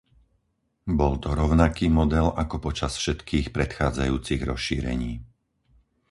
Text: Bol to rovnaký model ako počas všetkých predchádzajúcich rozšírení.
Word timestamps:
Bol 0.99 1.15
to 1.23 1.29
rovnaký 1.41 1.85
model 1.99 2.27
ako 2.43 2.55
počas 2.65 2.93
všetkých 3.01 3.47
predchádzajúcich 3.57 4.41
rozšírení. 4.51 5.13